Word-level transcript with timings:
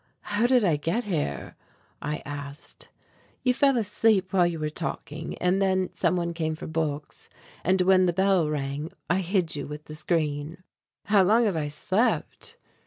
"How 0.21 0.47
did 0.47 0.63
I 0.63 0.77
get 0.77 1.03
here?" 1.03 1.55
I 2.01 2.23
asked. 2.25 2.89
"You 3.43 3.53
fell 3.53 3.77
asleep 3.77 4.33
while 4.33 4.47
you 4.47 4.57
were 4.57 4.71
talking, 4.71 5.37
and 5.37 5.61
then 5.61 5.91
some 5.93 6.15
one 6.15 6.33
came 6.33 6.55
for 6.55 6.65
books, 6.65 7.29
and 7.63 7.81
when 7.83 8.07
the 8.07 8.11
bell 8.13 8.49
rang 8.49 8.91
I 9.11 9.19
hid 9.19 9.55
you 9.55 9.67
with 9.67 9.85
the 9.85 9.93
screen." 9.93 10.63
"How 11.05 11.21
long 11.21 11.45
have 11.45 11.55
I 11.55 11.67
slept?" 11.67 12.57